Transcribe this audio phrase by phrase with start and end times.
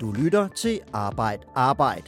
[0.00, 2.02] Du lytter til Arbejd Arbejd.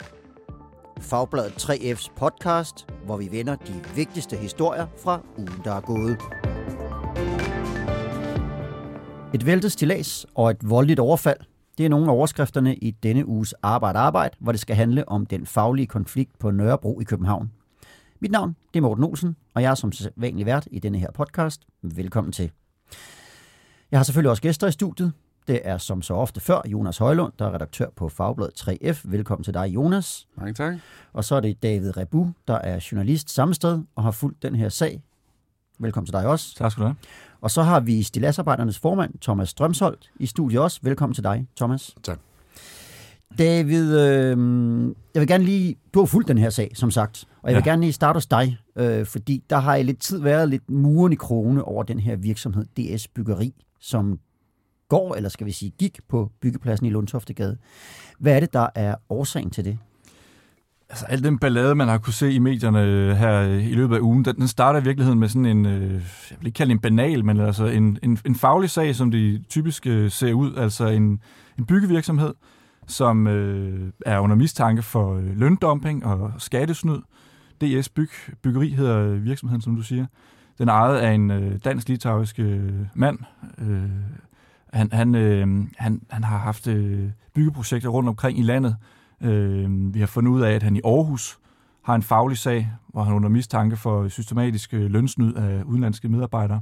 [0.99, 6.17] Fagbladet 3F's podcast, hvor vi vender de vigtigste historier fra ugen, der er gået.
[9.33, 11.39] Et væltet stilas og et voldeligt overfald,
[11.77, 15.25] det er nogle af overskrifterne i denne uges Arbejd Arbejd, hvor det skal handle om
[15.25, 17.51] den faglige konflikt på Nørrebro i København.
[18.19, 21.11] Mit navn det er Morten Olsen, og jeg er som vanlig vært i denne her
[21.11, 21.61] podcast.
[21.81, 22.51] Velkommen til.
[23.91, 25.13] Jeg har selvfølgelig også gæster i studiet.
[25.47, 29.01] Det er som så ofte før Jonas Højlund, der er redaktør på Fagbladet 3F.
[29.03, 30.27] Velkommen til dig, Jonas.
[30.37, 30.75] Mange tak.
[31.13, 34.55] Og så er det David Rebu, der er journalist samme sted og har fulgt den
[34.55, 35.01] her sag.
[35.79, 36.55] Velkommen til dig også.
[36.55, 36.95] Tak skal du have.
[37.41, 40.79] Og så har vi Stilasarbejdernes formand, Thomas Strømsholdt, i studiet også.
[40.83, 41.95] Velkommen til dig, Thomas.
[42.03, 42.19] Tak.
[43.37, 44.37] David, øh,
[45.13, 47.63] jeg vil gerne lige, du har fulgt den her sag, som sagt, og jeg vil
[47.65, 47.69] Ja.
[47.71, 51.13] gerne lige starte hos dig, øh, fordi der har i lidt tid været lidt muren
[51.13, 54.19] i krone over den her virksomhed, DS Byggeri, som
[54.89, 57.57] går, eller skal vi sige gik på byggepladsen i Lundtoftegade.
[58.19, 59.77] Hvad er det, der er årsagen til det?
[60.89, 63.99] Altså, al den ballade, man har kunne se i medierne øh, her i løbet af
[63.99, 65.93] ugen, den, den starter i virkeligheden med sådan en, øh,
[66.29, 69.11] jeg vil ikke kalde det en banal, men altså en, en, en faglig sag, som
[69.11, 70.55] de typisk øh, ser ud.
[70.55, 71.21] Altså en,
[71.57, 72.33] en byggevirksomhed,
[72.87, 76.99] som øh, er under mistanke for øh, løndumping og skattesnyd.
[77.61, 78.09] DS Byg,
[78.41, 80.05] Byggeri hedder virksomheden, som du siger.
[80.57, 83.19] Den er ejet af en øh, dansk-litauisk øh, mand.
[83.57, 83.89] Øh,
[84.77, 85.47] han, han, øh,
[85.77, 88.75] han, han har haft øh, byggeprojekter rundt omkring i landet,
[89.21, 91.39] Øh, vi har fundet ud af, at han i Aarhus
[91.83, 96.09] har en faglig sag, hvor han er under mistanke for systematisk øh, lønsnyd af udenlandske
[96.09, 96.61] medarbejdere.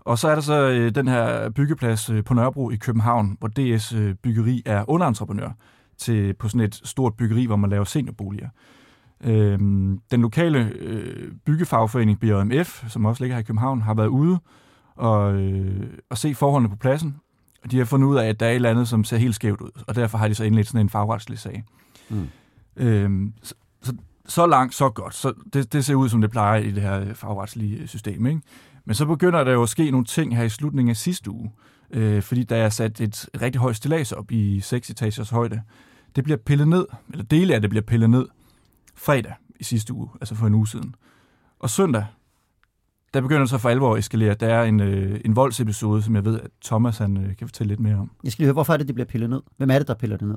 [0.00, 3.48] Og så er der så øh, den her byggeplads øh, på Nørrebro i København, hvor
[3.48, 5.50] DS øh, Byggeri er underentreprenør
[5.98, 8.48] til, på sådan et stort byggeri, hvor man laver seniorboliger.
[9.24, 9.58] Øh,
[10.10, 14.38] den lokale øh, byggefagforening BMF, som også ligger her i København, har været ude
[15.00, 17.16] og, øh, og se forholdene på pladsen,
[17.70, 19.60] de har fundet ud af, at der er et eller andet, som ser helt skævt
[19.60, 21.64] ud, og derfor har de så indledt sådan en fagretslig sag.
[22.08, 22.28] Mm.
[22.76, 23.92] Øhm, så, så,
[24.26, 25.14] så langt, så godt.
[25.14, 28.26] Så det, det ser ud, som det plejer i det her fagretslige system.
[28.26, 28.40] Ikke?
[28.84, 31.52] Men så begynder der jo at ske nogle ting her i slutningen af sidste uge,
[31.90, 35.62] øh, fordi der er sat et rigtig højt stillads op i 6 etagers højde.
[36.16, 38.26] Det bliver pillet ned, eller dele af det bliver pillet ned
[38.94, 40.94] fredag i sidste uge, altså for en uge siden.
[41.58, 42.04] Og søndag,
[43.14, 44.34] der begynder det så for alvor at eskalere.
[44.34, 47.68] Der er en, øh, en voldsepisode, som jeg ved, at Thomas han, øh, kan fortælle
[47.68, 48.10] lidt mere om.
[48.24, 49.40] Jeg skal lige høre, hvorfor er det, det bliver pillet ned?
[49.56, 50.36] Hvem er det, der piller det ned?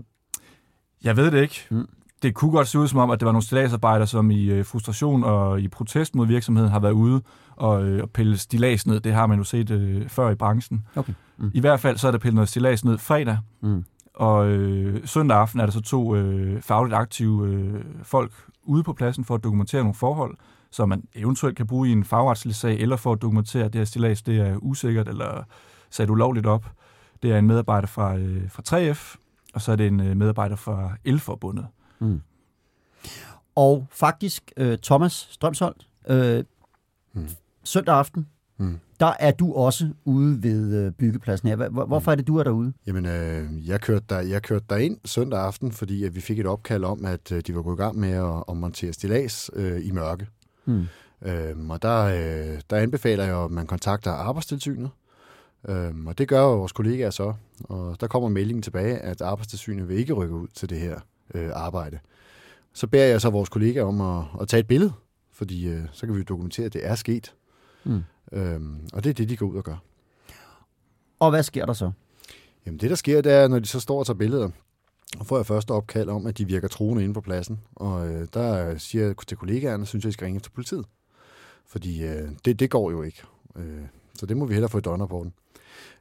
[1.04, 1.66] Jeg ved det ikke.
[1.72, 1.86] Mm.
[2.24, 4.66] Det kunne godt se ud som om, at det var nogle stilladsarbejdere, som i øh,
[4.66, 7.22] frustration og i protest mod virksomheden har været ude
[7.56, 9.00] og, øh, og pille stillads ned.
[9.00, 10.86] Det har man jo set øh, før i branchen.
[10.96, 11.14] Okay.
[11.38, 11.52] Mm.
[11.54, 13.84] I hvert fald så er der pillet noget stillads ned fredag, Mm.
[14.16, 18.32] og øh, søndag aften er der så to øh, fagligt aktive øh, folk
[18.64, 20.36] ude på pladsen for at dokumentere nogle forhold,
[20.74, 23.80] som man eventuelt kan bruge i en fagretslig sag, eller for at dokumentere, at det
[23.80, 25.44] her stillads det er usikkert eller
[25.90, 26.66] sat ulovligt op.
[27.24, 29.16] Det er en medarbejder fra, øh, fra 3F,
[29.54, 31.66] og så er det en øh, medarbejder fra Elforbundet.
[32.00, 32.22] Mm.
[33.56, 36.44] Og faktisk, øh, Thomas Strømsholdt, øh,
[37.16, 37.28] Mm.
[37.64, 38.80] søndag aften, Mm.
[39.00, 41.56] der er du også ude ved øh, byggepladsen her.
[41.56, 42.74] Hvor- hvor- Hvorfor er det, du er derude?
[42.88, 46.46] Jamen, øh, jeg, kørte der, jeg kørte derind søndag aften, fordi at vi fik et
[46.46, 49.86] opkald om, at øh, de var gået i gang med at, at montere stillads øh,
[49.86, 50.28] i mørke.
[50.66, 50.86] Hmm.
[51.22, 54.90] Øhm, og der, øh, der anbefaler jeg, at man kontakter arbejdstilsynet.
[55.70, 57.34] Øhm, og det gør vores kollegaer så.
[57.64, 61.00] Og der kommer meldingen tilbage, at arbejdstilsynet vil ikke rykke ud til det her
[61.34, 62.00] øh, arbejde.
[62.74, 64.94] Så beder jeg så vores kollegaer om at, at tage et billede,
[65.32, 67.34] fordi øh, så kan vi dokumentere, at det er sket.
[67.84, 68.04] Hmm.
[68.32, 69.78] Øhm, og det er det, de går ud og gør.
[71.20, 71.92] Og hvad sker der så?
[72.66, 74.50] Jamen det, der sker, det er, når de så står og tager billeder,
[75.20, 77.60] og får jeg første opkald om, at de virker troende inde på pladsen.
[77.76, 80.86] Og øh, der siger jeg til kollegaerne, synes jeg, I skal ringe efter politiet.
[81.68, 83.22] Fordi øh, det, det går jo ikke.
[83.56, 83.84] Øh,
[84.20, 85.34] så det må vi hellere få i døgnrapporten.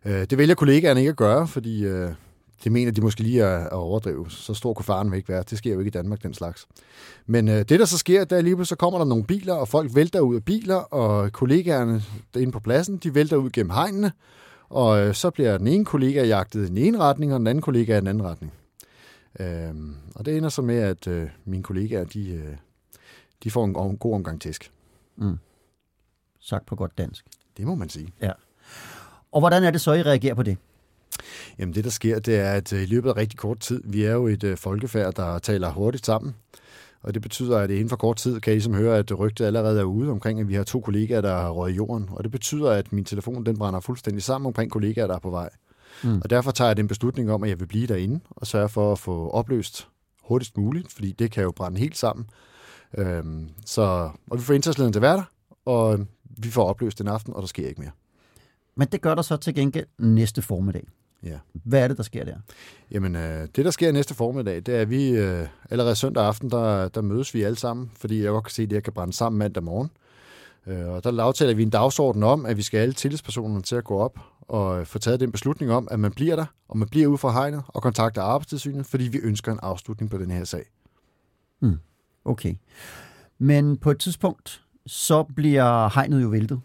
[0.04, 2.10] Øh, det vælger kollegaerne ikke at gøre, fordi øh,
[2.64, 4.30] det mener de måske lige at, overdrive.
[4.30, 5.44] Så stor kunne faren ikke være.
[5.50, 6.66] Det sker jo ikke i Danmark, den slags.
[7.26, 9.94] Men øh, det, der så sker, der lige så kommer der nogle biler, og folk
[9.94, 12.02] vælter ud af biler, og kollegaerne
[12.36, 14.12] inde på pladsen, de vælter ud gennem hegnene,
[14.68, 17.62] og øh, så bliver den ene kollega jagtet i den ene retning, og den anden
[17.62, 18.52] kollega i den anden retning.
[19.40, 22.56] Øhm, og det ender så med, at øh, mine kollegaer, de, øh,
[23.44, 24.72] de får en, en god omgang tæsk.
[25.16, 25.38] Mm.
[26.40, 27.24] Sagt på godt dansk.
[27.56, 28.12] Det må man sige.
[29.32, 30.56] Og hvordan er det så, I reagerer på det?
[31.58, 34.04] Jamen det, der sker, det er, at øh, i løbet af rigtig kort tid, vi
[34.04, 36.34] er jo et øh, folkefærd, der taler hurtigt sammen.
[37.02, 39.80] Og det betyder, at inden for kort tid kan I som høre, at rygtet allerede
[39.80, 42.08] er ude omkring, at vi har to kollegaer, der har røget jorden.
[42.12, 45.30] Og det betyder, at min telefon den brænder fuldstændig sammen omkring kollegaer, der er på
[45.30, 45.50] vej.
[46.04, 46.20] Mm.
[46.24, 48.92] Og derfor tager jeg den beslutning om, at jeg vil blive derinde og sørge for
[48.92, 49.88] at få opløst
[50.22, 52.30] hurtigst muligt, fordi det kan jo brænde helt sammen.
[52.98, 55.22] Øhm, så, og vi får indsatslederen til der,
[55.64, 56.06] og
[56.38, 57.90] vi får opløst den aften, og der sker ikke mere.
[58.76, 60.88] Men det gør der så til gengæld næste formiddag.
[61.22, 61.38] Ja.
[61.52, 62.36] Hvad er det, der sker der?
[62.90, 66.50] Jamen, øh, det der sker næste formiddag, det er, at vi øh, allerede søndag aften,
[66.50, 68.92] der, der mødes vi alle sammen, fordi jeg godt kan se, at det her kan
[68.92, 69.90] brænde sammen mandag morgen.
[70.66, 73.84] Øh, og der aftaler vi en dagsorden om, at vi skal alle tillidspersonerne til at
[73.84, 76.88] gå op og øh, få taget den beslutning om, at man bliver der, og man
[76.88, 80.44] bliver ude fra hegnet og kontakter arbejdstilsynet, fordi vi ønsker en afslutning på den her
[80.44, 80.64] sag.
[81.60, 81.78] Mm.
[82.24, 82.54] Okay.
[83.38, 86.60] Men på et tidspunkt, så bliver hegnet jo væltet.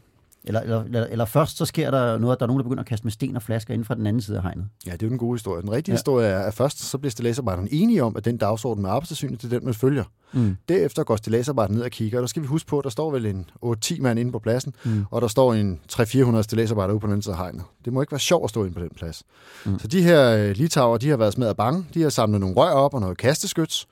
[0.48, 2.88] Eller, eller, eller, først så sker der noget, at der er nogen, der begynder at
[2.90, 4.66] kaste med sten og flasker inden fra den anden side af hegnet.
[4.86, 5.62] Ja, det er jo den gode historie.
[5.62, 5.98] Den rigtige Ja.
[5.98, 9.54] historie er, at først så bliver stilladsarbejderne enige om, at den dagsorden med arbejdstilsynet, det
[9.54, 10.04] er den, man følger.
[10.34, 10.58] Mm.
[10.70, 13.12] Derefter går stilladsarbejderne ned og kigger, og der skal vi huske på, at der står
[13.12, 15.06] vel en 8-10 mand inde på pladsen, Mm.
[15.12, 17.64] og der står en 300-400 stilladsarbejdere ude på den anden side af hegnet.
[17.86, 19.24] Det må ikke være sjovt at stå inde på den plads.
[19.66, 19.72] Mm.
[19.72, 19.80] Mm.
[19.80, 22.72] Så de her øh, litauer, de har været smadret bange, de har samlet nogle rør
[22.72, 23.88] op og noget kasteskyts,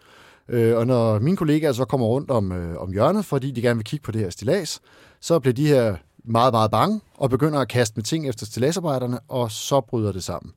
[0.49, 3.77] øh, og når mine kollegaer så kommer rundt om, øh, om hjørnet, fordi de gerne
[3.77, 4.81] vil kigge på det her stillads,
[5.21, 5.95] så bliver de her
[6.27, 10.23] meget, meget bange og begynder at kaste med ting efter stilladsarbejderne, og så bryder det
[10.23, 10.53] sammen.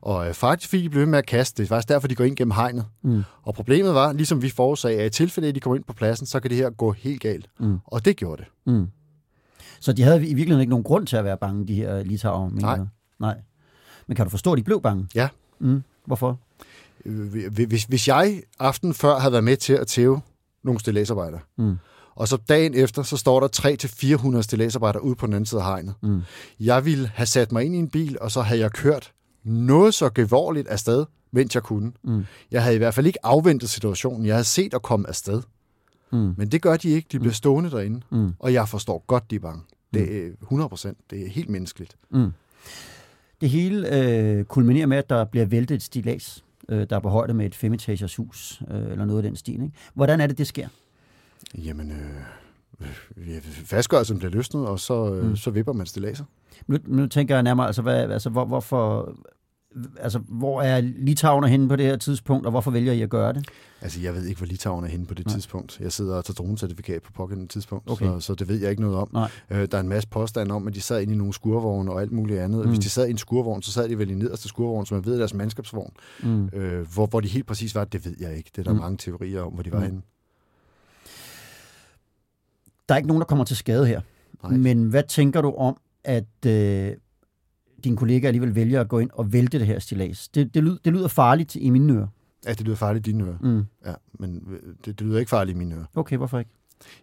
[0.00, 2.24] Og øh, faktisk fordi de blev med at kaste, det er faktisk derfor, de går
[2.24, 2.84] ind gennem hegnet.
[3.02, 3.22] Mm.
[3.42, 5.92] Og problemet var, ligesom vi forudsagde, at i tilfælde, af, at de kommer ind på
[5.92, 7.48] pladsen, så kan det her gå helt galt.
[7.60, 7.78] Mm.
[7.84, 8.72] Og det gjorde det.
[8.74, 8.86] Mm.
[9.80, 12.50] Så de havde i virkeligheden ikke nogen grund til at være bange, de her litauer?
[12.52, 12.78] Nej.
[13.20, 13.36] Nej.
[14.06, 15.06] Men kan du forstå, at de blev bange?
[15.14, 15.28] Ja.
[15.58, 15.82] Mm.
[16.04, 16.38] Hvorfor?
[17.04, 20.20] Øh, Hvis, hvis jeg aften før havde været med til at tæve
[20.62, 21.76] nogle stilladsarbejdere, Mm.
[22.18, 23.48] Og så dagen efter, så står der
[24.38, 25.94] 300-400 stilladsarbejdere ude på den anden side af hegnet.
[26.02, 26.20] Mm.
[26.60, 29.12] Jeg ville have sat mig ind i en bil, og så havde jeg kørt
[29.44, 31.92] noget så gevorligt afsted, mens jeg kunne.
[32.04, 32.24] Mm.
[32.50, 34.26] Jeg havde i hvert fald ikke afventet situationen.
[34.26, 35.42] Jeg havde set at komme afsted.
[36.12, 36.34] Mm.
[36.36, 37.08] Men det gør de ikke.
[37.12, 38.00] De bliver stående derinde.
[38.10, 38.32] Mm.
[38.38, 39.62] Og jeg forstår godt, de er bange.
[39.94, 40.98] Det er 100 procent.
[41.10, 41.96] Det er helt menneskeligt.
[42.10, 42.30] Mm.
[43.40, 47.08] Det hele øh, kulminerer med, at der bliver væltet et stilas, øh, der er på
[47.08, 49.62] højde med et femetagers hus, øh, eller noget af den stil.
[49.62, 49.72] Ikke?
[49.94, 50.68] Hvordan er det, det sker?
[51.54, 52.86] Jamen, øh,
[53.16, 55.36] øh, fastgørelsen bliver løsnet, og så, øh, Mm.
[55.36, 56.24] så vipper man stillaser.
[56.66, 59.14] Nu, nu tænker jeg nærmere, altså, hvad, altså hvor, hvorfor,
[60.00, 63.32] altså, hvor er Litauen henne på det her tidspunkt, og hvorfor vælger I at gøre
[63.32, 63.46] det?
[63.80, 65.32] Altså, jeg ved ikke, hvor Litauen er henne på det Nej.
[65.34, 65.80] Tidspunkt.
[65.80, 68.06] Jeg sidder og tager dronecertifikat på pågældende tidspunkt, Okay.
[68.06, 69.08] så, så det ved jeg ikke noget om.
[69.12, 69.30] Nej.
[69.50, 72.00] Øh, der er en masse påstande om, at de sad inde i nogle skurvogne og
[72.00, 72.60] alt muligt andet.
[72.64, 72.68] Mm.
[72.68, 75.04] Hvis de sad i en skurvogn, så sad de vel i nederste skurvogn, som man
[75.06, 75.92] ved er deres mandskabsvogn.
[76.22, 76.48] Mm.
[76.52, 78.50] Øh, hvor, hvor de helt præcis var, det ved jeg ikke.
[78.56, 78.78] Det er der Mm.
[78.80, 79.84] mange teorier om, hvor de var mm.
[79.84, 80.02] henne.
[82.88, 84.00] Der er ikke nogen, der kommer til skade her.
[84.42, 84.52] Nej.
[84.52, 86.92] Men hvad tænker du om, at øh,
[87.84, 90.28] din kollega alligevel vælger at gå ind og vælte det her stilas?
[90.28, 92.06] Det, det, lyder, det lyder farligt i mine ører.
[92.46, 93.38] Ja, det lyder farligt i dine ører.
[93.40, 93.64] Mm.
[93.86, 95.84] Ja, men øh, det, det lyder ikke farligt i mine ører.
[95.94, 96.50] Okay, hvorfor ikke?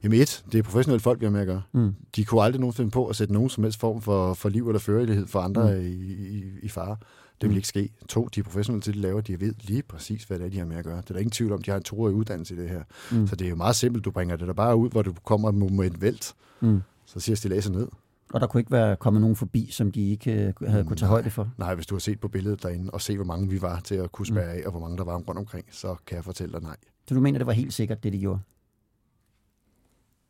[0.03, 1.61] Jamen et, det er professionelle folk, vi har med at gøre.
[1.73, 1.95] Mm.
[2.15, 4.79] De kunne aldrig nogensinde på at sætte nogen som helst form for, for liv eller
[4.79, 5.81] førlighed for andre mm.
[5.81, 6.97] i, i, i fare.
[7.41, 7.55] Det vil Mm.
[7.57, 7.89] ikke ske.
[8.09, 10.57] To, de er professionelle til, det laver, de ved lige præcis, hvad det er, de
[10.57, 10.97] har med at gøre.
[10.97, 12.83] Det er der ingen tvivl om, de har en toårig uddannelse i det her.
[13.11, 13.17] Mm.
[13.17, 13.27] Mm.
[13.27, 14.05] Så det er jo meget simpelt.
[14.05, 16.33] Du bringer det der bare ud, hvor du kommer med et vælt.
[16.59, 16.81] Mm.
[17.05, 17.87] Så siger stillaser ned.
[18.33, 21.07] Og der kunne ikke være kommet nogen forbi, som de ikke øh, havde kunne tage
[21.07, 21.09] Nej.
[21.09, 21.49] højde for?
[21.57, 23.95] Nej, hvis du har set på billedet derinde, og se, hvor mange vi var til
[23.95, 26.53] at kunne spærre af, og hvor mange der var rundt omkring, så kan jeg fortælle
[26.53, 26.75] dig nej.
[27.07, 28.39] Så du mener, det var helt sikkert, det de gjorde?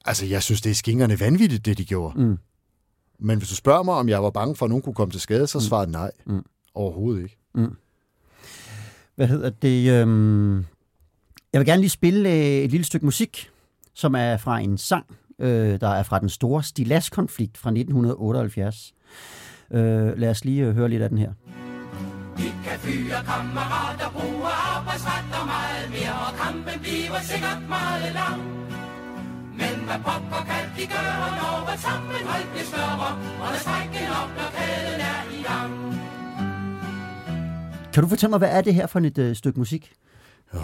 [0.06, 2.20] Altså, jeg synes, det er skingerne vanvittigt, det de gjorde.
[2.24, 2.38] Mm.
[3.20, 5.22] Men hvis du spørger mig, om jeg var bange for, at nogen kunne komme til
[5.22, 5.62] skade, så Mm.
[5.62, 6.12] svarede nej.
[6.26, 6.46] Mm.
[6.76, 7.38] Overhovedet ikke.
[7.56, 7.76] Mm.
[9.16, 10.02] Hvad hedder det?
[10.02, 10.66] Øhm...
[11.54, 12.36] Jeg vil gerne lige spille øh,
[12.66, 13.50] et lille stykke musik,
[13.94, 15.06] som er fra en sang,
[15.40, 18.94] øh, der er fra den store Stilas-konflikt fra 1978.
[19.72, 21.32] Øh, lad os lige øh, høre lidt af den her.
[22.38, 28.42] Vi kan fyre kammerater, bruge arbejdsret og meget mere, og kampen bliver sikkert meget lang.
[29.62, 33.12] Men hvad pokker kan de gøre, når vores sammenhold bliver større,
[33.44, 35.72] og når strækken op, når kæden er i gang?
[37.96, 39.94] Kan du fortælle mig, hvad er det her for et øh, stykke musik?
[40.54, 40.60] Oh,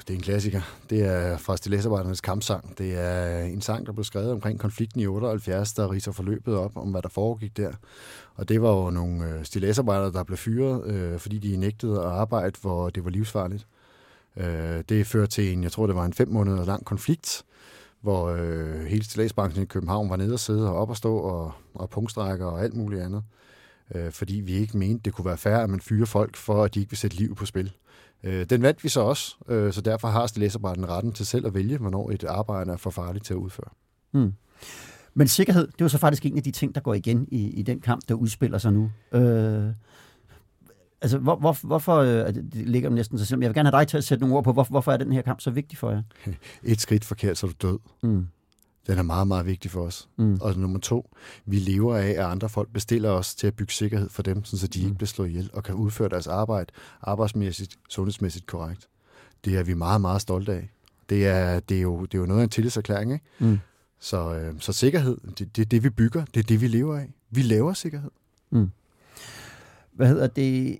[0.00, 0.60] det er en klassiker.
[0.90, 2.78] Det er fra Stilæsarbejdernes kampsang.
[2.78, 6.76] Det er en sang, der blev skrevet omkring konflikten i 78, der riser forløbet op
[6.76, 7.72] om, hvad der foregik der.
[8.34, 12.06] Og det var jo nogle øh, stilæsarbejdere, der blev fyret, øh, fordi de nægtede at
[12.06, 13.66] arbejde, hvor det var livsfarligt.
[14.36, 17.44] Øh, det førte til en, jeg tror det var en fem måneder lang konflikt,
[18.00, 21.52] hvor øh, hele stilæsbranchen i København var nede og sidde og op og stå og,
[21.74, 23.22] og punktstrækker og alt muligt andet.
[23.94, 26.74] Øh, fordi vi ikke mente, det kunne være fair, at man fyrer folk, for at
[26.74, 27.72] de ikke vil sætte liv på spil.
[28.22, 31.54] Øh, den vandt vi så også, øh, så derfor har stilæsarbejderne retten til selv at
[31.54, 33.70] vælge, hvornår et arbejde er for farligt til at udføre.
[34.10, 34.32] Hmm.
[35.14, 37.50] Men sikkerhed, det er jo så faktisk en af de ting, der går igen i,
[37.50, 38.90] i den kamp, der udspiller sig nu.
[39.12, 39.72] Øh,
[41.00, 43.88] altså, hvor, hvor, hvorfor, øh, det ligger næsten sig selv, jeg vil gerne have dig
[43.88, 45.90] til at sætte nogle ord på, hvor, hvorfor er den her kamp så vigtig for
[45.90, 46.02] jer?
[46.62, 47.78] Et skridt forkert, så er du død.
[48.02, 48.26] Mm.
[48.86, 50.08] Den er meget, meget vigtig for os.
[50.16, 50.38] Mm.
[50.40, 51.10] Og nummer to,
[51.46, 54.66] vi lever af, at andre folk bestiller os til at bygge sikkerhed for dem, så
[54.66, 54.84] de Mm.
[54.86, 58.88] ikke bliver slået ihjel og kan udføre deres arbejde arbejdsmæssigt, sundhedsmæssigt korrekt.
[59.44, 60.70] Det er vi meget, meget stolte af.
[61.08, 63.24] Det er, det er, jo, det er jo noget af en tillidserklæring, ikke?
[63.38, 63.58] Mm.
[64.00, 66.24] Så, øh, så sikkerhed, det, det er det, vi bygger.
[66.34, 67.12] Det er det, vi lever af.
[67.30, 68.10] Vi laver sikkerhed.
[69.92, 70.78] Hvad hedder det?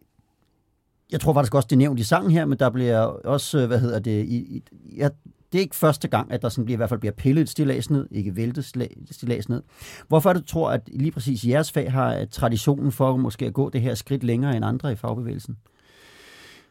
[1.11, 3.67] Jeg tror faktisk også, det er nævnt i sangen her, men der bliver også, øh,
[3.67, 4.63] hvad hedder det, i, i,
[4.97, 5.09] ja,
[5.53, 7.49] det er ikke første gang, at der sådan bliver, i hvert fald bliver pillet et
[7.49, 8.65] stillads ned, ikke væltet
[9.11, 9.63] stillads ned.
[10.09, 13.81] Hvorfor du tror, at lige præcis jeres fag har traditionen for måske at gå det
[13.81, 15.57] her skridt længere end andre i fagbevægelsen?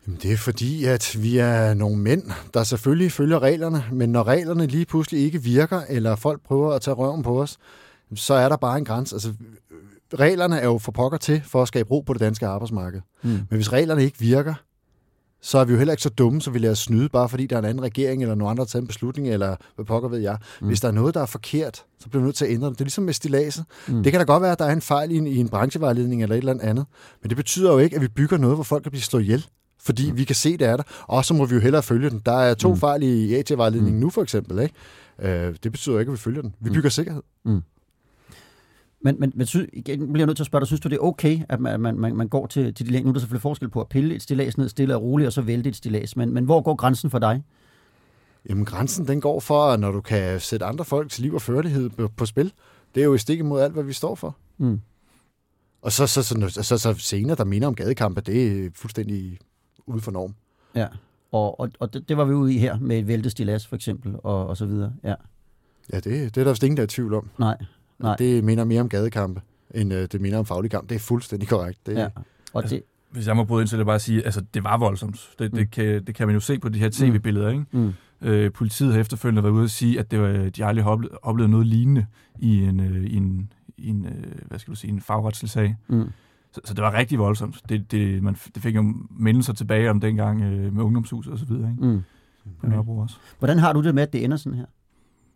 [0.08, 4.24] Jamen, det er fordi, at vi er nogle mænd, der selvfølgelig følger reglerne, men når
[4.24, 7.58] reglerne lige pludselig ikke virker, eller folk prøver at tage røven på os,
[8.15, 9.15] så er der bare en grænse.
[9.15, 9.34] Altså,
[10.13, 13.01] reglerne er jo for pokker til for at skabe ro på det danske arbejdsmarked.
[13.24, 13.29] Mm.
[13.29, 14.53] Men hvis reglerne ikke virker,
[15.46, 17.46] så er vi jo heller ikke så dumme, så vi lader os snyde, bare fordi
[17.48, 20.10] der er en anden regering, eller nogen andre har taget en beslutning, eller hvad pokker
[20.10, 20.38] ved jeg.
[20.62, 20.68] Mm.
[20.68, 22.75] Hvis der er noget, der er forkert, så bliver vi nødt til at ændre det.
[22.75, 23.66] Det er ligesom med stilaset.
[23.88, 24.04] Mm.
[24.04, 26.24] Det kan da godt være, at der er en fejl i en, i en branchevejledning
[26.24, 26.86] eller et eller andet,
[27.22, 29.46] men det betyder jo ikke, at vi bygger noget, hvor folk kan blive slået ihjel
[29.80, 30.18] fordi mm.
[30.18, 30.84] vi kan se, det er der.
[31.08, 32.22] Og så må vi jo hellere følge den.
[32.25, 32.80] Der er to mm.
[32.80, 34.02] fejl i AT-vejledningen mm.
[34.02, 34.60] nu, for eksempel.
[34.60, 34.75] Ikke?
[35.20, 36.56] Øh, det betyder ikke, at vi følger den.
[36.60, 36.74] Vi mm.
[36.74, 36.92] bygger mm.
[36.92, 37.22] sikkerhed.
[37.46, 37.62] Mm.
[39.05, 40.95] Men, men, men sy, igen bliver jeg nødt til at spørge dig, synes du, det
[40.95, 43.41] er okay, at man, man, man, man går til, til de Nu er der selvfølgelig
[43.41, 46.15] forskel på at pille et stillads ned stille og roligt, og så vælte et stillads.
[46.15, 47.43] Men, men hvor går grænsen for dig?
[48.50, 52.07] Jamen grænsen, den går for, når du kan sætte andre folks liv og førlighed på,
[52.07, 52.53] på spil.
[52.95, 54.38] Det er jo i stik imod alt, hvad vi står for.
[54.57, 54.81] Mm.
[55.81, 59.38] Og så, så, så, så, så, så scener, der minder om gadekampe, det er fuldstændig
[59.85, 60.35] ude for norm.
[60.75, 60.88] Ja,
[61.31, 63.75] og, og, og det, det var vi ude i her med et væltet stilas for
[63.75, 64.93] eksempel, og, og så videre.
[65.03, 65.15] Ja,
[65.93, 67.29] ja det, det er der vist ingen, der er i tvivl om.
[67.38, 67.57] Nej,
[68.00, 68.16] nej.
[68.16, 69.42] Det minder mere om gadekampe,
[69.74, 70.90] end uh, det minder om faglig kamp.
[70.90, 71.88] Det er fuldstændig korrekt.
[71.88, 72.08] Det, ja.
[72.54, 74.42] Og altså, det, hvis jeg må bryde ind, så er det bare at sige, altså
[74.54, 75.30] det var voldsomt.
[75.40, 75.58] Det, mm.
[75.58, 77.66] det, kan, det kan man jo se på de her tv-billeder, ikke?
[77.72, 77.94] Mm.
[78.22, 81.18] Øh, politiet har efterfølgende været ude og sige, at det var, de aldrig har oplevet,
[81.22, 82.06] oplevet noget lignende
[82.40, 85.75] i en, øh, i en, i en øh, hvad skal du sige, en fagretslig sag.
[85.88, 86.12] Mm.
[86.52, 87.62] Så, så det var rigtig voldsomt.
[87.70, 91.46] Det, det, man, det fik jo mindelser tilbage om dengang øh, med ungdomshuset og så
[91.46, 91.72] videre.
[91.72, 91.86] Ikke?
[91.86, 92.02] Mm.
[92.60, 93.16] På Nørrebro også.
[93.40, 94.66] Hvordan har du det med, at det ender sådan her,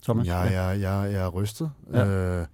[0.03, 0.27] Thomas?
[0.27, 1.71] Ja, ja, ja, jeg er rystet.
[1.93, 2.05] Ja.
[2.05, 2.45] Øh,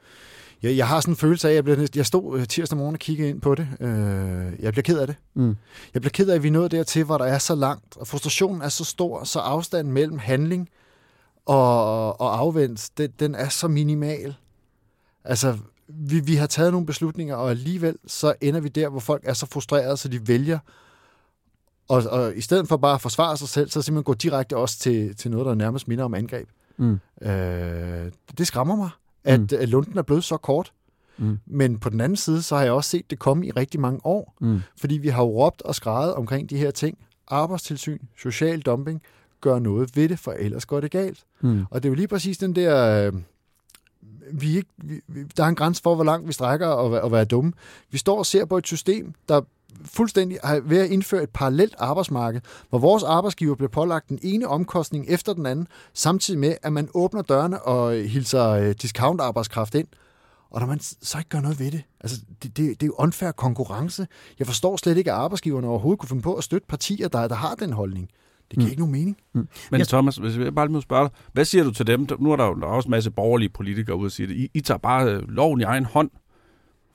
[0.63, 2.95] jeg, jeg har sådan en følelse af, at jeg, blev, jeg stod øh, tirsdag morgen
[2.95, 3.67] og kiggede ind på det.
[3.79, 5.15] Øh, jeg bliver ked af det.
[5.33, 5.55] Mm.
[5.93, 8.07] Jeg bliver ked af, at vi er nået dertil, hvor der er så langt, og
[8.07, 10.69] frustrationen er så stor, så afstanden mellem handling
[11.45, 14.35] og, og afvendt, det, den er så minimal.
[15.23, 19.21] Altså, vi, vi har taget nogle beslutninger, og alligevel så ender vi der, hvor folk
[19.25, 20.59] er så frustrerede, så de vælger
[21.87, 24.79] og, og i stedet for bare at forsvare sig selv, så simpelthen gå direkte også
[24.79, 26.49] til, til noget, der nærmest minder om angreb.
[26.77, 26.99] Mm.
[27.21, 28.89] Øh, det skræmmer mig,
[29.23, 29.47] at, mm.
[29.59, 30.71] at lunden er blevet så kort.
[31.17, 31.39] Mm.
[31.45, 33.99] Men på den anden side, så har jeg også set det komme i rigtig mange
[34.03, 34.33] år.
[34.41, 34.61] Mm.
[34.77, 36.97] Fordi vi har jo råbt og skrevet omkring de her ting.
[37.27, 39.01] Arbejdstilsyn, social dumping,
[39.41, 41.23] gør noget ved det, for ellers går det galt.
[41.41, 41.65] Mm.
[41.69, 43.07] Og det er jo lige præcis den der...
[43.07, 43.13] Øh,
[44.31, 45.01] vi ikke, vi,
[45.37, 47.53] der er en grænse for, hvor langt vi strækker og, og være dumme.
[47.91, 49.41] Vi står og ser på et system, der
[49.85, 54.47] fuldstændig er ved at indføre et parallelt arbejdsmarked, hvor vores arbejdsgiver bliver pålagt den ene
[54.47, 59.87] omkostning efter den anden, samtidig med, at man åbner dørene og hilser øh, discount-arbejdskraft ind,
[60.49, 61.83] og når man så ikke gør noget ved det.
[62.01, 64.07] Altså, det, det, det er jo unfair konkurrence.
[64.39, 67.35] Jeg forstår slet ikke, at arbejdsgiverne overhovedet kunne finde på at støtte partier, der, der
[67.35, 68.09] har den holdning.
[68.51, 68.71] Det giver mm.
[68.71, 69.17] ikke nogen mening.
[69.33, 69.47] Mm.
[69.71, 69.87] Men jeg...
[69.87, 72.07] Thomas, hvis jeg bare lige må spørge dig, hvad siger du til dem?
[72.19, 74.35] Nu er der jo også en masse borgerlige politikere ude og sige det.
[74.35, 76.09] I, I tager bare øh, loven i egen hånd,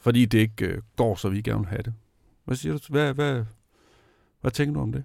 [0.00, 1.92] fordi det ikke øh, går, så vi gerne vil have det.
[2.44, 2.78] Hvad siger du?
[2.88, 3.44] Hvad, hvad,
[4.40, 5.04] hvad tænker du om det?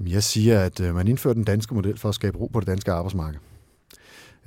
[0.00, 2.66] Jeg siger, at øh, man indfører den danske model for at skabe ro på det
[2.66, 3.40] danske arbejdsmarked.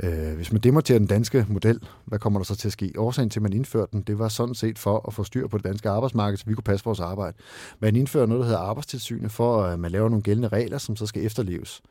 [0.03, 2.93] Øh, hvis man demonterer den danske model, hvad kommer der så til at ske?
[2.97, 5.57] Årsagen til, at man indførte den, det var sådan set for at få styr på
[5.57, 7.37] det danske arbejdsmarked, så vi kunne passe vores arbejde.
[7.79, 10.95] Man indfører noget, der hedder arbejdstilsynet, for øh, at man laver nogle gældende regler, som
[10.95, 11.81] så skal efterleves.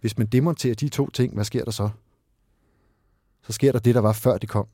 [0.00, 1.88] Hvis man demonterer de to ting, hvad sker der så?
[3.42, 4.66] Så sker der det, der var før det kom.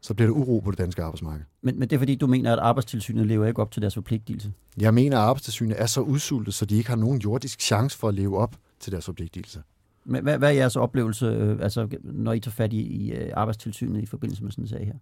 [0.00, 1.44] Så bliver der uro på det danske arbejdsmarked.
[1.62, 4.52] Men, men det er fordi, du mener, at arbejdstilsynet lever ikke op til deres forpligtelse?
[4.76, 8.08] Jeg mener, at arbejdstilsynet er så udsultet, så de ikke har nogen jordisk chance for
[8.08, 9.62] at leve op til deres forpligtelse.
[10.04, 13.32] Men hvad, hvad er jeres oplevelse, øh, altså, når I tager fat i, i øh,
[13.34, 14.94] arbejdstilsynet i forbindelse med sådan en sag her?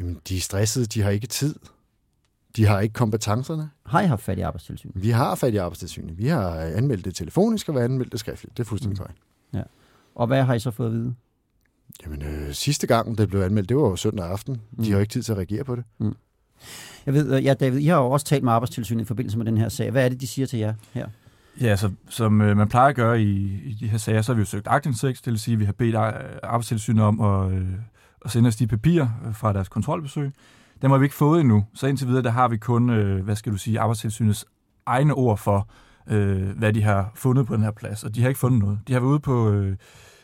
[0.00, 1.54] Jamen, de er stressede, de har ikke tid.
[2.56, 3.70] De har ikke kompetencerne.
[3.86, 5.02] Har I haft fat i arbejdstilsynet?
[5.02, 6.18] Vi har fat i arbejdstilsynet.
[6.18, 8.56] Vi har anmeldt det telefonisk og vi har anmeldt det skriftligt.
[8.56, 9.04] Det er fuldstændig mm.
[9.04, 9.20] korrekt.
[9.52, 9.62] Ja.
[10.14, 11.14] Og hvad har I så fået at vide?
[12.04, 14.54] Jamen, øh, sidste gang, det blev anmeldt, det var jo søndag aften.
[14.54, 14.84] De mm.
[14.84, 15.84] har jo ikke tid til at reagere på det.
[15.98, 16.16] Mm.
[17.06, 19.46] Jeg ved, øh, ja, David, I har jo også talt med arbejdstilsynet i forbindelse med
[19.46, 19.90] den her sag.
[19.90, 21.06] Hvad er det, de siger til jer her?
[21.60, 24.34] Ja, så, som øh, man plejer at gøre i, i de her sager, så har
[24.34, 25.94] vi jo søgt aktindsigt, det vil sige, at vi har bedt
[26.42, 27.68] arbejdstilsynet om at, øh,
[28.24, 30.32] at sende os de papirer øh, fra deres kontrolbesøg.
[30.82, 33.36] Dem har vi ikke fået endnu, så indtil videre, der har vi kun, øh, hvad
[33.36, 34.46] skal du sige, arbejdstilsynets
[34.86, 35.68] egne ord for,
[36.10, 38.78] øh, hvad de har fundet på den her plads, og de har ikke fundet noget.
[38.88, 39.76] De har været ude på øh,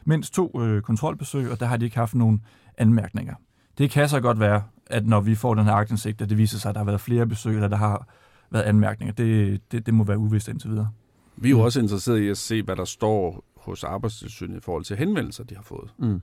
[0.07, 2.43] mindst to øh, kontrolbesøg, og der har de ikke haft nogen
[2.79, 3.35] anmærkninger.
[3.79, 6.59] Det kan så godt være, at når vi får den her aktindsigt, at det viser
[6.59, 8.09] sig, at der har været flere besøg, eller der har
[8.51, 9.15] været anmærkninger.
[9.15, 10.91] Det, det, det må være uvist indtil videre.
[11.37, 14.85] Vi er jo også interesseret i at se, hvad der står hos Arbejdstilsynet i forhold
[14.85, 15.95] til henvendelser, de har fået.
[15.99, 16.21] Mm.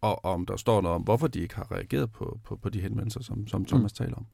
[0.00, 2.68] Og, og om der står noget om, hvorfor de ikke har reageret på, på, på
[2.68, 4.04] de henvendelser, som, som Thomas mm.
[4.04, 4.26] taler om.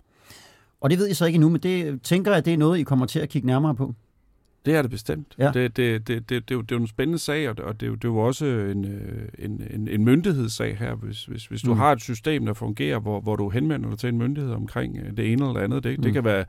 [0.81, 2.83] Og det ved I så ikke endnu, men det tænker jeg, det er noget, I
[2.83, 3.95] kommer til at kigge nærmere på.
[4.67, 5.35] Det er det bestemt.
[5.39, 5.51] Ja.
[5.55, 7.65] Det, det, det, det, det, er jo, det er jo en spændende sag, og det,
[7.65, 10.95] og det, er jo, det er jo også en, øh, en, en, en myndighedssag her.
[10.95, 11.79] Hvis, hvis, hvis du Mm.
[11.79, 15.17] har et system, der fungerer, hvor, hvor du henvender dig til en myndighed omkring øh,
[15.17, 16.03] det ene eller det andet, det, Mm.
[16.03, 16.45] det kan være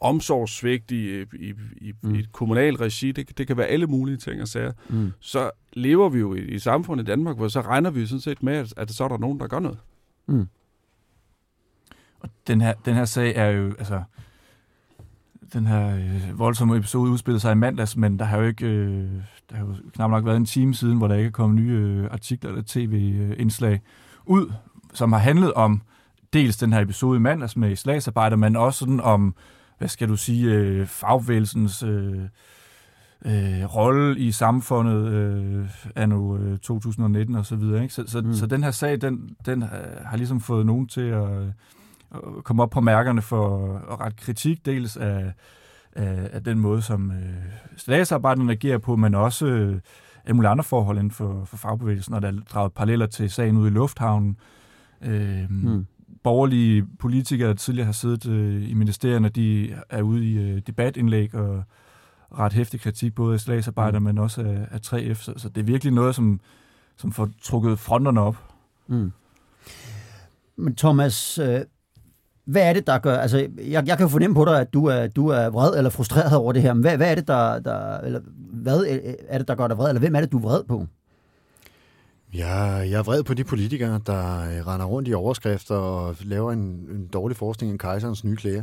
[0.00, 1.26] omsorgssvigt i, i,
[1.80, 2.14] i, Mm.
[2.14, 4.72] i et kommunalt regi, det, det kan være alle mulige ting og sager.
[4.88, 5.12] Mm.
[5.20, 8.20] Så lever vi jo i, i samfundet i Danmark, hvor så regner vi jo sådan
[8.20, 9.78] set med, at, at så er der nogen, der gør noget.
[10.26, 10.48] Mm.
[12.20, 14.02] Og den her, den her sag er jo, altså,
[15.52, 19.10] den her øh, voldsomme episode udspillede sig i mandags, men der har jo ikke, øh,
[19.50, 21.72] der har jo knap nok været en time siden, hvor der ikke er kommet nye
[21.72, 23.80] øh, artikler eller tv-indslag
[24.26, 24.52] ud,
[24.94, 25.82] som har handlet om
[26.32, 29.34] dels den her episode i mandags med slagsarbejder, men også sådan om,
[29.78, 32.18] hvad skal du sige, øh, fagbevægelsens øh,
[33.24, 37.82] øh, rolle i samfundet øh, anno øh, 2019 og så videre.
[37.82, 37.94] Ikke?
[37.94, 38.32] Så, så, Mm.
[38.34, 39.68] så den her sag, den, den øh,
[40.04, 41.52] har ligesom fået nogen til at, øh, at
[42.44, 45.32] komme op på mærkerne for at rette kritik, dels af,
[45.92, 47.16] af, af den måde, som øh,
[47.76, 49.80] statsarbejderne agerer på, men også øh,
[50.24, 53.56] alle mulige andre forhold inden for, for fagbevægelsen, og der er draget paralleller til sagen
[53.56, 54.36] ude i Lufthavnen.
[55.02, 55.86] Øh, Mm.
[56.22, 61.34] borgerlige politikere, der tidligere har siddet øh, i ministerierne, de er ude i øh, debatindlæg
[61.34, 61.62] og
[62.38, 64.04] ret hæftig kritik, både af slagsarbejder, Mm.
[64.04, 65.14] men også af, af 3F.
[65.14, 66.40] Så, så det er virkelig noget, som,
[66.96, 68.36] som får trukket fronterne op.
[68.86, 69.12] Mm.
[70.56, 71.60] Men Thomas, øh,
[72.48, 73.16] hvad er det, der gør...
[73.16, 76.36] Altså, jeg, jeg kan fornemme på dig, at du er, du er vred eller frustreret
[76.36, 76.72] over det her.
[76.74, 77.98] Men hvad, hvad er det, der, der...
[77.98, 78.20] Eller
[78.52, 78.84] hvad
[79.28, 79.88] er det, der gør dig vred?
[79.88, 80.86] Eller hvem er det, du er vred på?
[82.34, 86.52] Ja, jeg er vred på de politikere, der øh, render rundt i overskrifter og laver
[86.52, 86.58] en,
[86.90, 88.62] en dårlig forskning end kejserens nye klæder.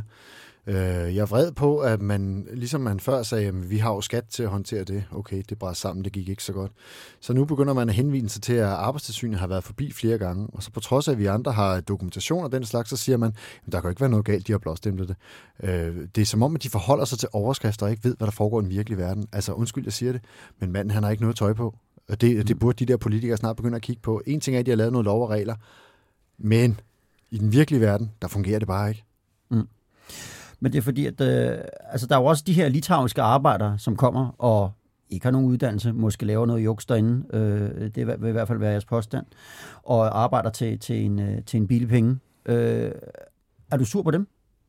[0.68, 4.00] Øh, Jeg er vred på, at man, ligesom man før sagde, at vi har jo
[4.00, 5.04] skat til at håndtere det.
[5.12, 6.72] Okay, det brænder sammen, det gik ikke så godt.
[7.20, 10.48] Så nu begynder man at henvise sig til, at arbejdstilsynet har været forbi flere gange.
[10.52, 13.16] Og så på trods af, at vi andre har dokumentation og den slags, så siger
[13.16, 13.32] man,
[13.66, 15.16] at der kan ikke være noget galt, de har blåstemplet det.
[15.62, 18.26] Øh, Det er som om, at de forholder sig til overskrifter og ikke ved, hvad
[18.26, 19.28] der foregår i den virkelige verden.
[19.32, 20.20] Altså undskyld, jeg siger det,
[20.60, 21.74] men manden han har ikke noget tøj på.
[22.08, 24.22] Og det, det burde de der politikere snart begynde at kigge på.
[24.26, 25.54] En ting er, at de har lavet noget lov og regler,
[26.38, 26.80] men
[27.30, 29.04] i den virkelige verden, der fungerer det bare ikke.
[29.50, 29.68] Mm.
[30.60, 31.58] Men det er fordi, at øh,
[31.90, 34.70] altså, der er jo også de her litauiske arbejdere, som kommer og
[35.10, 38.58] ikke har nogen uddannelse, måske laver noget juks derinde, øh, det vil i hvert fald
[38.58, 39.26] være jeres påstand,
[39.82, 42.18] og arbejder til, til, en, øh, til en billig penge.
[42.46, 42.90] Øh,
[43.70, 44.28] er du sur på dem?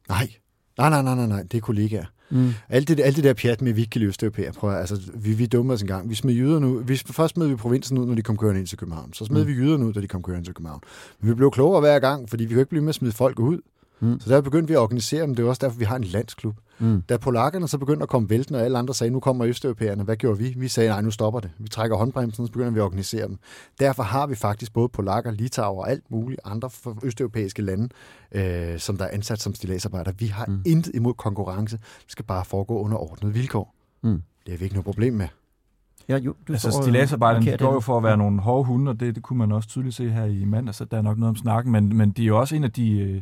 [0.10, 0.30] Nej,
[0.78, 1.44] nej, nej, nej, nej, nej.
[1.44, 2.06] det er kollegaer.
[2.30, 2.50] Mm.
[2.70, 4.80] Alt det, alt det der pjat med, at vi ikke kan løse europæer, prøv at,
[4.80, 6.10] altså, vi, vi dummer os en gang.
[6.10, 6.84] Vi smed jyderne ud.
[6.84, 9.14] Vi, først smed vi provinsen ud, når de kom kørende ind til København.
[9.14, 9.50] Så smed Mm.
[9.50, 9.56] mm.
[9.58, 10.82] vi jyderne ud, da de kom kørende til København.
[11.20, 13.40] Men vi blev klogere hver gang, fordi vi kunne ikke blive med at smide folk
[13.40, 13.60] ud.
[14.00, 14.20] Mm.
[14.20, 15.36] Så der begyndte vi at organisere dem.
[15.36, 16.56] Det er også derfor, vi har en landsklub.
[16.80, 17.02] Mm.
[17.10, 20.16] Da polakkerne så begyndte at komme væltende, og alle andre sagde, nu kommer østeuropæerne, hvad
[20.16, 20.54] gjorde vi?
[20.58, 21.50] Vi sagde, nej, nu stopper det.
[21.58, 23.38] Vi trækker håndbremsen, så begynder vi at organisere dem.
[23.80, 26.70] Derfor har vi faktisk både polakker, litauer og alt muligt andre
[27.04, 27.90] østeuropæiske lande,
[28.32, 30.12] øh, som der er ansat som stilladsarbejder.
[30.20, 30.62] Vi har Mm.
[30.66, 31.78] intet imod konkurrence.
[31.78, 33.76] Det skal bare foregå under ordnet vilkår.
[34.04, 34.22] Mm.
[34.46, 35.28] Det har vi ikke noget problem med.
[36.10, 39.00] Ja, jo, du Altså stilagsarbejderne, de går jo for at være nogle hårde hunde, og
[39.00, 41.30] det, det kunne man også tydeligt se her i mandag, så der er nok noget
[41.30, 43.22] om snakken, men, men de er jo også en af de øh,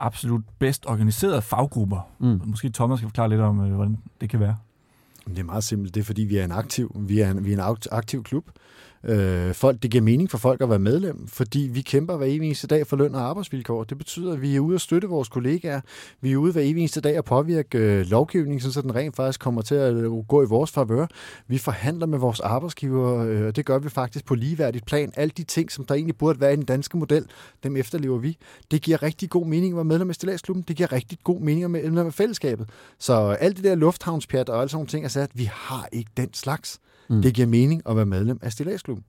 [0.00, 2.08] absolut bedst organiserede faggrupper.
[2.18, 2.40] Mm.
[2.44, 4.56] Måske Thomas kan forklare lidt om, øh, hvordan det kan være.
[5.28, 5.94] Det er meget simpelt.
[5.94, 8.22] Det er, fordi vi er en aktiv, vi er en, vi er en akt- aktiv
[8.22, 8.44] klub.
[9.04, 12.46] Øh, folk, det giver mening for folk at være medlem, fordi vi kæmper hver evig
[12.46, 13.84] eneste dag for løn og arbejdsvilkår.
[13.84, 15.80] Det betyder, at vi er ude at støtte vores kollegaer.
[16.20, 19.40] Vi er ude hver evig eneste dag at påvirke øh, lovgivningen, så den rent faktisk
[19.40, 21.06] kommer til at øh, gå i vores favør.
[21.48, 25.12] Vi forhandler med vores arbejdsgiver, øh, og det gør vi faktisk på ligeværdigt plan.
[25.16, 27.26] Alle de ting, som der egentlig burde være i den danske model,
[27.62, 28.36] dem efterlever vi.
[28.70, 30.64] Det giver rigtig god mening at være medlem af Stilagsklubben.
[30.68, 32.68] Det giver rigtig god mening at være medlem af fællesskabet.
[32.98, 36.10] Så alt det der lufthavnspjat og alle sådan nogle ting er sat, vi har ikke
[36.16, 36.80] den slags.
[37.10, 37.22] Mm.
[37.22, 39.04] Det giver mening at være medlem af Stillagsklubben.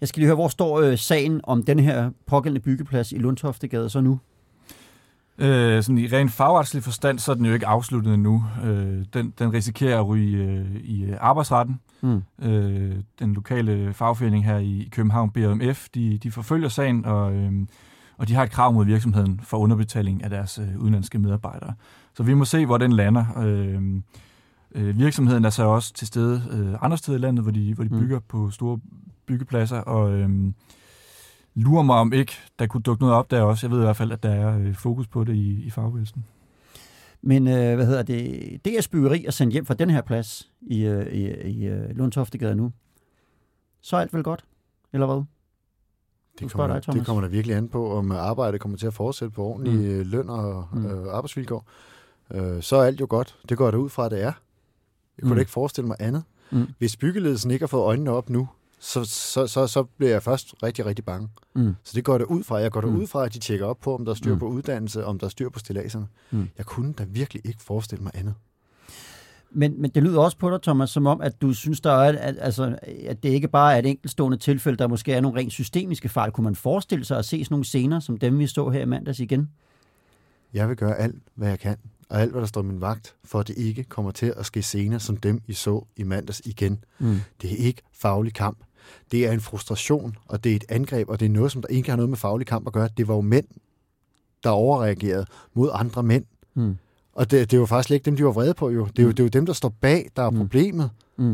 [0.00, 3.90] Jeg skal lige høre, hvor står øh, sagen om den her pågældende byggeplads i Lundtoftegade
[3.90, 4.18] så nu?
[5.38, 8.44] Øh, sådan i ren fagretslig forstand, så er den jo ikke afsluttet endnu.
[8.64, 11.80] Øh, den, den risikerer at ryge øh, i øh, arbejdsretten.
[12.00, 12.22] Mm.
[12.42, 17.52] Øh, den lokale fagforening her i København, BMF, de, de forfølger sagen, og, øh,
[18.16, 21.74] og de har et krav mod virksomheden for underbetaling af deres øh, udenlandske medarbejdere.
[22.14, 23.24] Så vi må se, hvor den lander.
[23.38, 23.82] Øh,
[24.74, 27.84] øh, virksomheden er så også til stede øh, andre steder i landet, hvor de, hvor
[27.84, 28.00] de Mm.
[28.00, 28.80] bygger på store
[29.26, 30.30] byggepladser, og øh,
[31.54, 33.66] lurer mig om ikke, der kunne dukke noget op der også.
[33.66, 36.24] Jeg ved i hvert fald, at der er øh, fokus på det i, i fagbevægelsen.
[37.22, 38.60] Men øh, hvad hedder det?
[38.64, 42.54] DS Byggeri er sendt hjem fra den her plads i, øh, i, i øh, Lundtoftegade
[42.54, 42.72] nu.
[43.80, 44.44] Så er alt vel godt,
[44.92, 45.22] eller hvad?
[46.40, 46.98] Det kommer, dig, Thomas.
[46.98, 50.04] det kommer der virkelig an på, om arbejdet kommer til at fortsætte på ordentlige Mm.
[50.04, 50.10] mm.
[50.10, 50.86] løn og Mm.
[50.86, 51.66] øh, arbejdsvilkår.
[52.34, 53.38] Øh, så er alt jo godt.
[53.48, 54.32] Det går der ud fra, at det er.
[55.20, 55.40] Jeg kunne Mm.
[55.40, 56.22] ikke forestille mig andet.
[56.50, 56.66] Mm.
[56.78, 58.48] Hvis byggeledelsen ikke har fået øjnene op nu,
[58.80, 61.28] så, så, så, så bliver jeg først rigtig, rigtig bange.
[61.54, 61.74] Mm.
[61.84, 62.56] Så det går der ud fra.
[62.56, 62.96] Jeg går der Mm.
[63.00, 64.38] ud fra, at de tjekker op på, om der er styr Mm.
[64.38, 66.06] på uddannelse, om der er styr på stilladserne.
[66.30, 66.48] Mm.
[66.58, 68.34] Jeg kunne da virkelig ikke forestille mig andet.
[69.52, 72.18] Men, men det lyder også på dig, Thomas, som om, at du synes, der er,
[72.18, 75.52] at, altså, at det ikke bare er et enkeltstående tilfælde, der måske er nogle rent
[75.52, 76.30] systemiske fejl.
[76.32, 78.84] Kunne man forestille sig at se sådan nogle scener, som dem, vi så her i
[78.84, 79.50] mandags igen?
[80.54, 81.76] Jeg vil gøre alt, hvad jeg kan,
[82.10, 84.62] og alt, hvad der står min vagt, for at det ikke kommer til at ske
[84.62, 86.84] scener, som dem, I så i mandags igen.
[86.98, 87.20] Mm.
[87.42, 88.58] Det er ikke faglig kamp.
[89.12, 91.68] Det er en frustration, og det er et angreb, og det er noget, som der
[91.68, 92.88] ikke har noget med faglig kamp at gøre.
[92.96, 93.46] Det var jo mænd,
[94.44, 96.24] der overreagerede mod andre mænd.
[96.54, 96.76] Mm.
[97.12, 98.84] Og det, det var faktisk ikke dem, de var vrede på jo.
[98.86, 99.14] Det er jo, Mm.
[99.14, 100.36] det er jo dem, der står bag, der er Mm.
[100.36, 100.90] problemet.
[101.18, 101.24] Mm.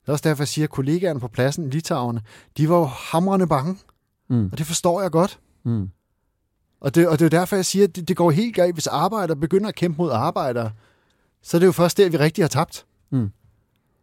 [0.00, 2.20] Det er også derfor, jeg siger, at kollegaerne på pladsen, litauerne,
[2.56, 3.76] de var jo hamrende bange.
[4.30, 4.48] Mm.
[4.52, 5.38] Og det forstår jeg godt.
[5.64, 5.90] Mm.
[6.80, 8.74] Og det, og det er jo derfor, jeg siger, at det, det går helt galt,
[8.74, 10.70] hvis arbejdere begynder at kæmpe mod arbejdere.
[11.42, 12.86] Så er det jo først der, vi rigtig har tabt.
[13.10, 13.30] Mm.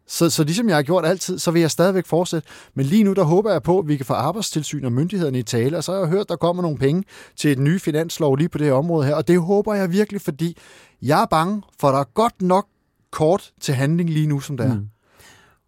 [0.06, 2.48] Så, så ligesom jeg har gjort altid, så vil jeg stadigvæk fortsætte.
[2.74, 5.42] Men lige nu, der håber jeg på, at vi kan få arbejdstilsyn og myndighederne i
[5.42, 5.76] tale.
[5.76, 7.04] Og så har jeg hørt, at der kommer nogle penge
[7.36, 9.14] til et nye finanslov lige på det her område her.
[9.14, 10.56] Og det håber jeg virkelig, fordi
[11.02, 12.66] jeg er bange, for der er godt nok
[13.10, 14.74] kort til handling lige nu, som det er.
[14.74, 14.80] Mm.
[14.80, 14.88] Mm.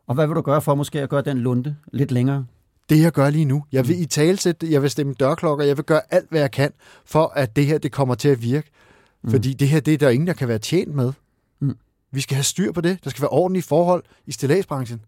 [0.07, 2.47] Og hvad vil du gøre for måske at gøre den lunde lidt længere?
[2.91, 5.85] Det jeg gør lige nu, jeg vil i talsætte jeg vil stemme dørklokker, jeg vil
[5.85, 6.73] gøre alt, hvad jeg kan,
[7.05, 8.71] for at det her, det kommer til at virke.
[8.71, 9.27] Mm.
[9.27, 9.31] Mm.
[9.31, 11.13] Fordi det her, det er der ingen, der kan være tjent med.
[11.61, 11.77] Mm.
[12.11, 13.05] Vi skal have styr på det.
[13.05, 15.01] Der skal være ordentlige forhold i stillagsbranchen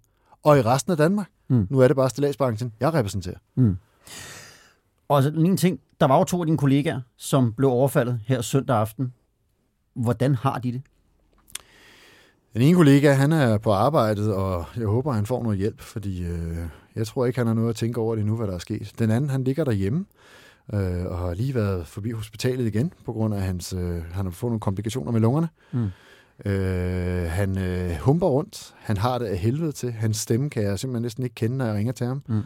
[0.42, 1.30] og i resten af Danmark.
[1.48, 1.66] Mm.
[1.70, 3.38] Nu er det bare stillagsbranchen, jeg repræsenterer.
[3.54, 3.76] Mm.
[5.08, 8.40] Og så en ting, der var jo to af dine kollegaer, som blev overfaldet her
[8.40, 9.12] søndag aften.
[9.94, 10.82] Hvordan har de det?
[12.54, 16.24] Den ene kollega, han er på arbejdet, og jeg håber, han får noget hjælp, fordi
[16.24, 16.58] øh,
[16.96, 18.92] jeg tror ikke, han har noget at tænke over det nu, hvad der er sket.
[18.98, 20.04] Den anden, han ligger derhjemme,
[20.74, 24.30] øh, og har lige været forbi hospitalet igen, på grund af, hans, øh, han har
[24.30, 25.48] fået nogle komplikationer med lungerne.
[25.72, 25.90] Mm.
[26.44, 28.74] Øh, han øh, humper rundt.
[28.78, 29.92] Han har det af helvede til.
[29.92, 32.22] Hans stemme kan jeg simpelthen næsten ikke kende, når jeg ringer til ham.
[32.28, 32.42] Mm.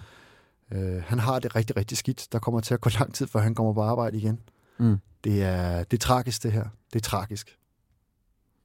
[0.72, 2.28] Øh, han har det rigtig, rigtig skidt.
[2.32, 4.40] Der kommer til at gå lang tid, før han kommer på arbejde igen.
[4.78, 4.96] Mm.
[5.24, 6.64] Det er, det er tragisk, det her.
[6.92, 7.58] Det er tragisk.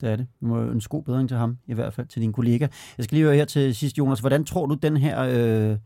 [0.01, 0.27] Det er det.
[0.39, 2.67] Vi må ønske god bedring til ham, i hvert fald til din kollega.
[2.97, 4.19] Jeg skal lige høre her til sidst, Jonas.
[4.19, 5.19] Hvordan tror du, den her,
[5.71, 5.77] øh,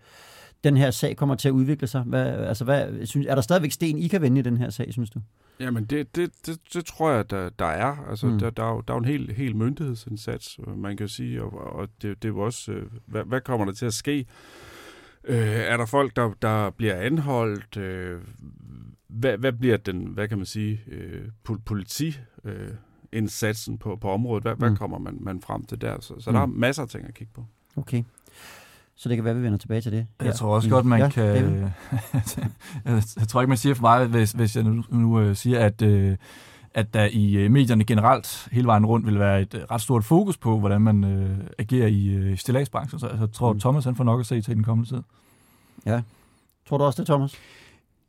[0.64, 2.02] den her sag kommer til at udvikle sig?
[2.02, 4.94] Hvad, altså, hvad, synes, er der stadigvæk sten, I kan vende i den her sag,
[4.94, 5.20] synes du?
[5.60, 8.06] Jamen, det, det, det, det tror jeg, der, der er.
[8.10, 8.40] Altså, Mm.
[8.40, 11.76] der, der, er jo, der er jo en hel, hel myndighedsindsats, man kan sige, og,
[11.76, 14.26] og det, det er jo også, øh, hvad, hvad kommer der til at ske?
[15.24, 17.78] Øh, er der folk, der, der bliver anholdt?
[17.78, 18.22] Øh,
[19.08, 22.18] hvad, hvad bliver den, hvad kan man sige, øh, pol- politi...
[22.46, 22.70] Øh,
[23.16, 24.44] indsatsen på, på området.
[24.44, 24.60] Hvad, mm.
[24.60, 24.78] hvad Mm.
[24.78, 25.96] kommer man, man frem til der?
[26.02, 26.34] Så, så Mm.
[26.36, 27.46] der er masser af ting at kigge på.
[27.78, 28.04] Okay.
[28.96, 30.08] Så det kan være, at vi vender tilbage til det.
[30.20, 30.34] Jeg her.
[30.34, 30.72] tror også Mm.
[30.72, 31.24] godt, man ja, kan...
[31.36, 31.68] David?
[33.20, 35.82] jeg, tror ikke, man siger for meget, hvis, hvis jeg nu, nu øh, siger, at,
[35.82, 36.18] øh,
[36.74, 40.38] at der i øh, medierne generelt hele vejen rundt vil være et ret stort fokus
[40.38, 43.00] på, hvordan man øh, agerer i øh, stillagsbranchen.
[43.00, 43.60] Så jeg tror, Mm.
[43.60, 45.02] Thomas han får nok at se til den kommende tid.
[46.70, 47.36] Tror du også det, Thomas?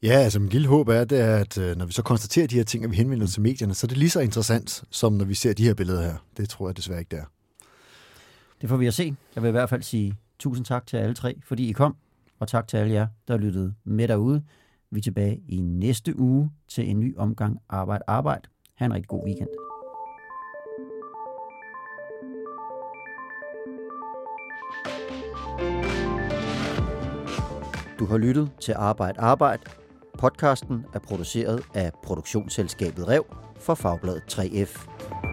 [0.03, 2.55] Ja, altså min lille håb er, det er, at øh, når vi så konstaterer de
[2.55, 5.13] her ting, og vi henvender os til medierne, så er det lige så interessant, som
[5.13, 6.17] når vi ser de her billeder her.
[6.37, 7.25] Det tror jeg desværre ikke, det er.
[8.61, 9.17] Det får vi at se.
[9.35, 11.97] Jeg vil i hvert fald sige tusind tak til alle tre, fordi I kom.
[12.39, 14.43] Og tak til alle jer, der lyttede med derude.
[14.91, 18.49] Vi er tilbage i næste uge til en ny omgang Arbejde Arbejde.
[18.75, 19.49] Ha' en rigtig god weekend.
[27.99, 29.63] Du har lyttet til Arbejde Arbejde.
[30.19, 33.25] Podcasten er produceret af produktionsselskabet Rev
[33.61, 35.26] for Fagbladet 3F.